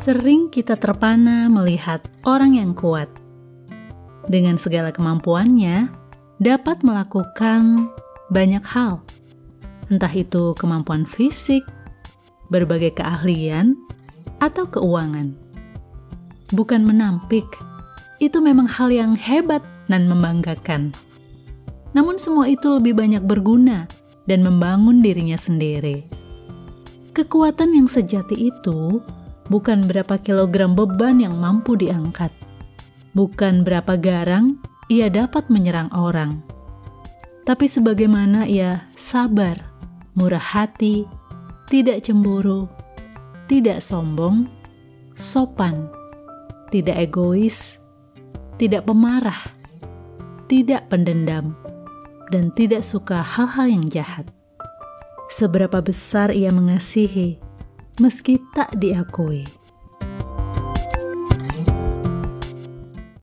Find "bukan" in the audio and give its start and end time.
16.56-16.80, 29.50-29.84, 33.12-33.66